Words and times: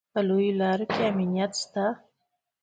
په 0.13 0.19
لویو 0.27 0.57
لارو 0.59 0.85
کې 0.93 1.01
امنیت 1.11 1.51
شته 1.61 1.85